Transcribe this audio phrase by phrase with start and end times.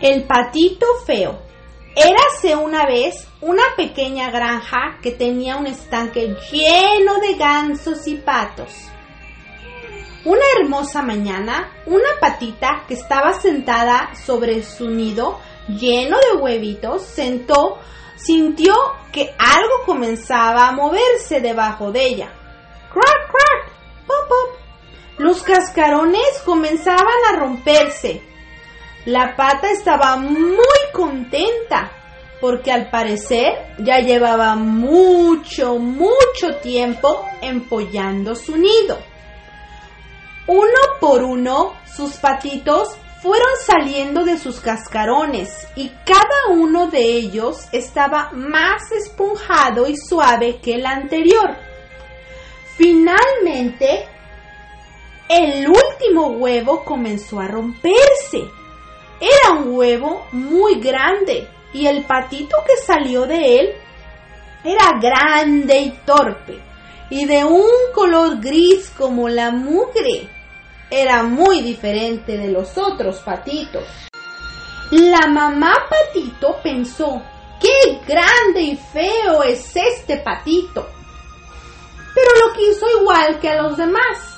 [0.00, 1.40] El patito feo.
[1.96, 8.72] Érase una vez una pequeña granja que tenía un estanque lleno de gansos y patos.
[10.24, 17.78] Una hermosa mañana, una patita que estaba sentada sobre su nido lleno de huevitos sentó,
[18.14, 18.74] sintió
[19.10, 22.32] que algo comenzaba a moverse debajo de ella.
[22.92, 24.06] ¡Crack, crack!
[24.06, 24.60] ¡Pop, pop!
[25.18, 28.22] Los cascarones comenzaban a romperse.
[29.04, 31.92] La pata estaba muy contenta
[32.40, 38.98] porque al parecer ya llevaba mucho, mucho tiempo empollando su nido.
[40.46, 47.68] Uno por uno, sus patitos fueron saliendo de sus cascarones y cada uno de ellos
[47.72, 51.56] estaba más esponjado y suave que el anterior.
[52.76, 54.06] Finalmente,
[55.28, 58.57] el último huevo comenzó a romperse.
[59.20, 63.68] Era un huevo muy grande y el patito que salió de él
[64.64, 66.60] era grande y torpe
[67.10, 70.28] y de un color gris como la mugre.
[70.90, 73.84] Era muy diferente de los otros patitos.
[74.90, 77.22] La mamá patito pensó,
[77.60, 80.88] ¡qué grande y feo es este patito!
[82.14, 84.37] Pero lo quiso igual que a los demás.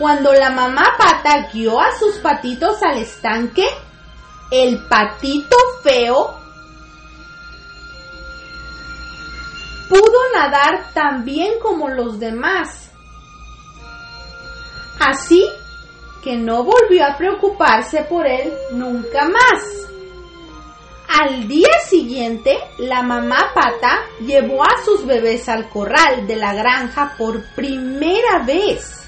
[0.00, 3.66] Cuando la mamá pata guió a sus patitos al estanque,
[4.50, 6.40] el patito feo
[9.90, 12.90] pudo nadar tan bien como los demás.
[15.00, 15.46] Así
[16.24, 19.86] que no volvió a preocuparse por él nunca más.
[21.20, 27.16] Al día siguiente, la mamá pata llevó a sus bebés al corral de la granja
[27.18, 29.00] por primera vez.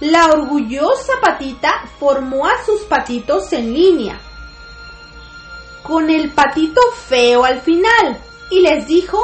[0.00, 4.18] La orgullosa patita formó a sus patitos en línea,
[5.82, 8.18] con el patito feo al final,
[8.50, 9.18] y les dijo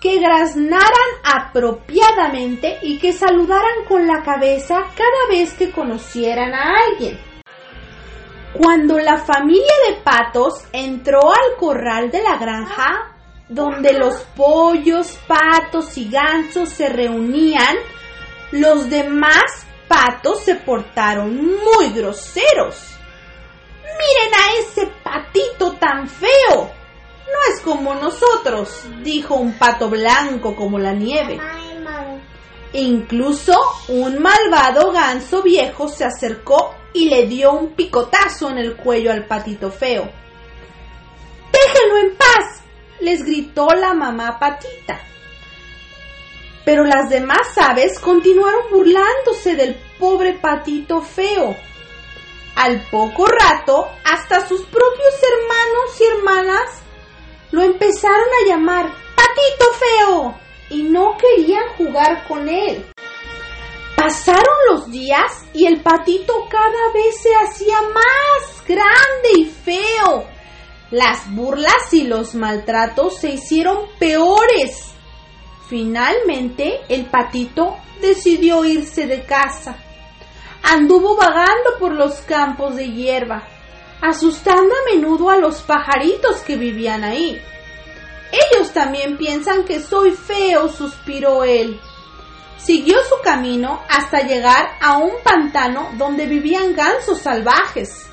[0.00, 0.86] que graznaran
[1.24, 7.18] apropiadamente y que saludaran con la cabeza cada vez que conocieran a alguien.
[8.54, 13.14] Cuando la familia de patos entró al corral de la granja,
[13.48, 17.76] donde los pollos, patos y gansos se reunían,
[18.50, 22.98] los demás patos se portaron muy groseros.
[23.82, 26.70] Miren a ese patito tan feo.
[27.26, 31.38] No es como nosotros, dijo un pato blanco como la nieve.
[32.72, 33.54] Incluso
[33.88, 39.26] un malvado ganso viejo se acercó y le dio un picotazo en el cuello al
[39.26, 40.10] patito feo.
[41.52, 42.62] Déjenlo en paz,
[43.00, 45.00] les gritó la mamá patita.
[46.68, 51.56] Pero las demás aves continuaron burlándose del pobre patito feo.
[52.56, 56.82] Al poco rato, hasta sus propios hermanos y hermanas
[57.52, 58.84] lo empezaron a llamar
[59.16, 62.84] patito feo y no querían jugar con él.
[63.96, 70.26] Pasaron los días y el patito cada vez se hacía más grande y feo.
[70.90, 74.97] Las burlas y los maltratos se hicieron peores
[75.68, 79.76] Finalmente, el patito decidió irse de casa.
[80.62, 83.42] Anduvo vagando por los campos de hierba,
[84.00, 87.40] asustando a menudo a los pajaritos que vivían ahí.
[88.32, 91.78] Ellos también piensan que soy feo, suspiró él.
[92.56, 98.06] Siguió su camino hasta llegar a un pantano donde vivían gansos salvajes.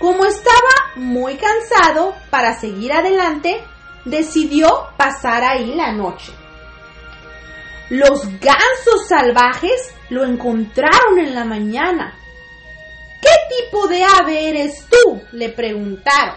[0.00, 3.62] Como estaba muy cansado para seguir adelante,
[4.04, 6.32] decidió pasar ahí la noche.
[7.92, 12.16] Los gansos salvajes lo encontraron en la mañana.
[13.20, 15.20] ¿Qué tipo de ave eres tú?
[15.32, 16.36] le preguntaron.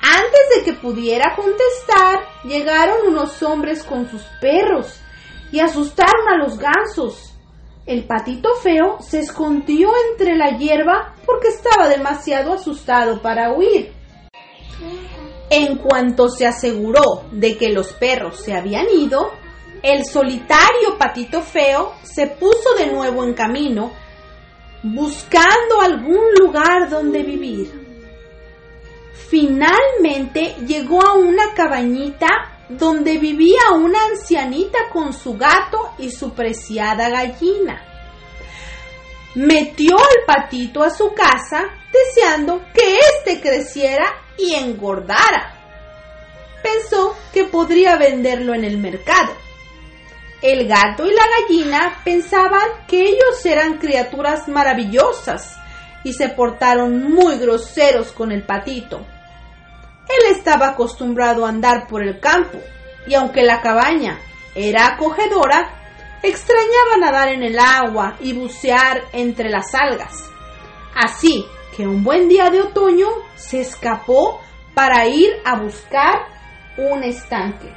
[0.00, 5.00] Antes de que pudiera contestar, llegaron unos hombres con sus perros
[5.50, 7.34] y asustaron a los gansos.
[7.84, 13.92] El patito feo se escondió entre la hierba porque estaba demasiado asustado para huir.
[15.50, 19.32] En cuanto se aseguró de que los perros se habían ido,
[19.82, 23.92] el solitario patito feo se puso de nuevo en camino,
[24.82, 27.80] buscando algún lugar donde vivir.
[29.30, 32.26] Finalmente llegó a una cabañita
[32.68, 37.86] donde vivía una ancianita con su gato y su preciada gallina.
[39.34, 44.04] Metió al patito a su casa deseando que éste creciera
[44.36, 45.56] y engordara.
[46.62, 49.39] Pensó que podría venderlo en el mercado
[50.42, 55.58] el gato y la gallina pensaban que ellos eran criaturas maravillosas
[56.02, 59.04] y se portaron muy groseros con el patito.
[60.08, 62.58] Él estaba acostumbrado a andar por el campo
[63.06, 64.18] y aunque la cabaña
[64.54, 65.70] era acogedora,
[66.22, 70.30] extrañaba nadar en el agua y bucear entre las algas.
[70.94, 71.46] Así
[71.76, 74.40] que un buen día de otoño se escapó
[74.74, 76.26] para ir a buscar
[76.76, 77.72] un estanque.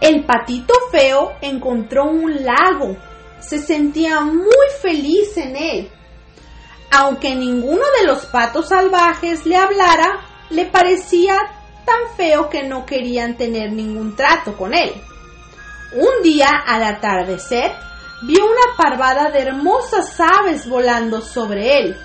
[0.00, 2.96] El patito feo encontró un lago.
[3.40, 5.90] Se sentía muy feliz en él.
[6.90, 10.20] Aunque ninguno de los patos salvajes le hablara,
[10.50, 11.36] le parecía
[11.84, 14.92] tan feo que no querían tener ningún trato con él.
[15.92, 17.72] Un día al atardecer
[18.22, 21.96] vio una parvada de hermosas aves volando sobre él.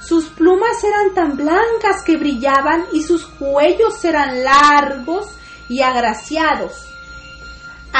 [0.00, 5.28] Sus plumas eran tan blancas que brillaban y sus cuellos eran largos
[5.68, 6.86] y agraciados.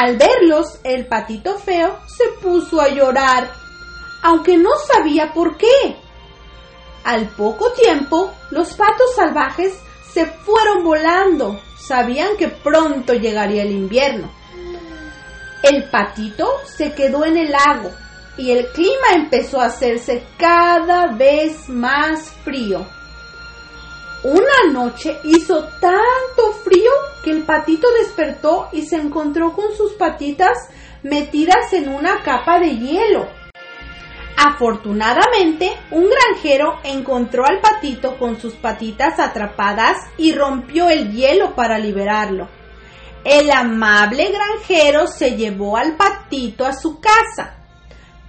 [0.01, 3.53] Al verlos, el patito feo se puso a llorar,
[4.23, 5.95] aunque no sabía por qué.
[7.05, 9.75] Al poco tiempo, los patos salvajes
[10.11, 11.61] se fueron volando.
[11.79, 14.33] Sabían que pronto llegaría el invierno.
[15.63, 17.91] El patito se quedó en el lago
[18.39, 22.87] y el clima empezó a hacerse cada vez más frío.
[24.23, 26.80] Una noche hizo tanto frío
[27.51, 30.57] patito despertó y se encontró con sus patitas
[31.03, 33.29] metidas en una capa de hielo.
[34.37, 41.81] Afortunadamente, un granjero encontró al patito con sus patitas atrapadas y rompió el hielo para
[41.81, 42.49] liberarlo.
[43.25, 47.57] El amable granjero se llevó al patito a su casa,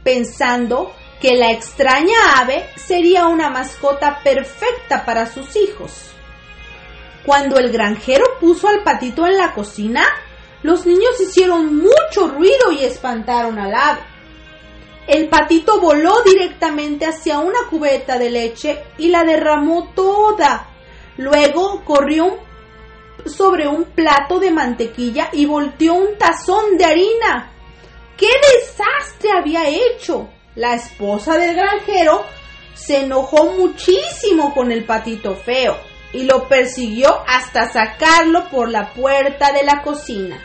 [0.04, 6.12] pensando que la extraña ave sería una mascota perfecta para sus hijos.
[7.26, 10.04] Cuando el granjero puso al patito en la cocina,
[10.64, 14.00] los niños hicieron mucho ruido y espantaron al ave.
[15.08, 20.68] El patito voló directamente hacia una cubeta de leche y la derramó toda.
[21.18, 22.40] Luego corrió
[23.26, 27.52] sobre un plato de mantequilla y volteó un tazón de harina.
[28.18, 30.30] ¡Qué desastre había hecho!
[30.56, 32.26] La esposa del granjero
[32.74, 39.52] se enojó muchísimo con el patito feo y lo persiguió hasta sacarlo por la puerta
[39.52, 40.42] de la cocina.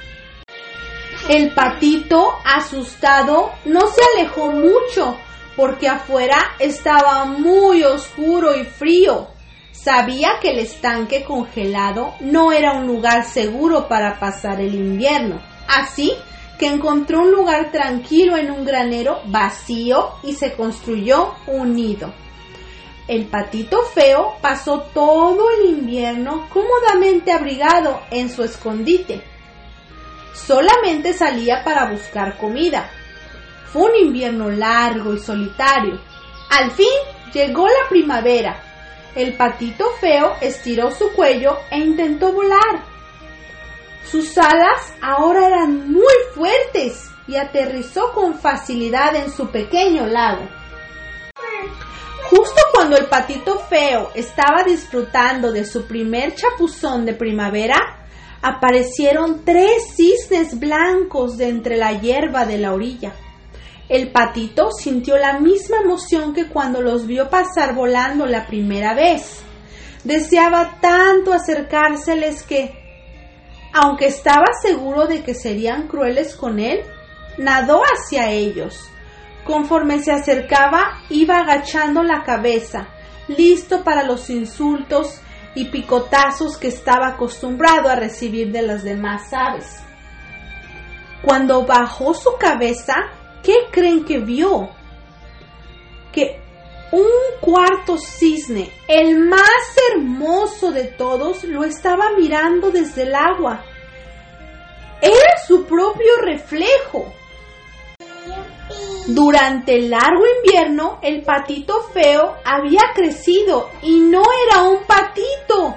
[1.29, 5.17] El patito, asustado, no se alejó mucho
[5.57, 9.29] porque afuera estaba muy oscuro y frío.
[9.73, 15.41] Sabía que el estanque congelado no era un lugar seguro para pasar el invierno.
[15.69, 16.13] Así
[16.59, 22.13] que encontró un lugar tranquilo en un granero vacío y se construyó un nido.
[23.09, 29.23] El patito feo pasó todo el invierno cómodamente abrigado en su escondite
[30.37, 32.91] solamente salía para buscar comida.
[33.73, 36.01] Fue un invierno largo y solitario.
[36.51, 36.87] Al fin
[37.33, 38.63] llegó la primavera.
[39.15, 42.85] El patito feo estiró su cuello e intentó volar.
[44.11, 50.47] Sus alas ahora eran muy fuertes y aterrizó con facilidad en su pequeño lago.
[52.31, 58.09] Justo cuando el patito feo estaba disfrutando de su primer chapuzón de primavera,
[58.43, 63.13] aparecieron tres cisnes blancos de entre la hierba de la orilla.
[63.89, 69.43] El patito sintió la misma emoción que cuando los vio pasar volando la primera vez.
[70.03, 72.73] Deseaba tanto acercárseles que,
[73.73, 76.81] aunque estaba seguro de que serían crueles con él,
[77.39, 78.91] nadó hacia ellos.
[79.47, 82.89] Conforme se acercaba, iba agachando la cabeza,
[83.29, 85.21] listo para los insultos
[85.55, 89.81] y picotazos que estaba acostumbrado a recibir de las demás aves.
[91.23, 92.95] Cuando bajó su cabeza,
[93.43, 94.69] ¿qué creen que vio?
[96.13, 96.41] Que
[96.93, 103.65] un cuarto cisne, el más hermoso de todos, lo estaba mirando desde el agua.
[105.01, 107.13] Era su propio reflejo.
[109.07, 115.77] Durante el largo invierno, el patito feo había crecido y no era un patito,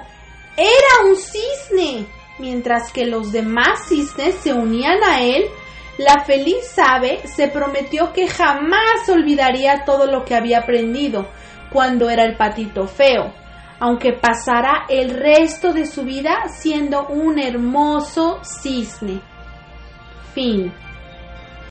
[0.56, 2.06] era un cisne.
[2.40, 5.44] Mientras que los demás cisnes se unían a él,
[5.98, 11.28] la feliz ave se prometió que jamás olvidaría todo lo que había aprendido
[11.70, 13.32] cuando era el patito feo,
[13.78, 19.20] aunque pasara el resto de su vida siendo un hermoso cisne.
[20.34, 20.72] Fin.